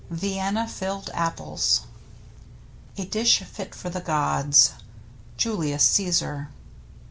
VIENNA 0.09 0.67
FILLED 0.67 1.11
APPLES 1.13 1.81
A 2.97 3.05
dish 3.05 3.37
fit 3.43 3.75
for 3.75 3.91
the 3.91 3.99
gods.— 4.01 4.71
Julius 5.37 5.83
Caesar. 5.83 6.49